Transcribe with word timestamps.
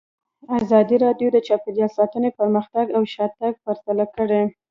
ازادي 0.59 0.95
راډیو 1.05 1.27
د 1.33 1.37
چاپیریال 1.47 1.91
ساتنه 1.97 2.29
پرمختګ 2.39 2.85
او 2.97 3.01
شاتګ 3.13 3.53
پرتله 3.63 4.05
کړی. 4.15 4.41